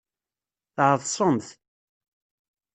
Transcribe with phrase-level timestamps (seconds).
[0.75, 1.47] Tɛeḍsemt.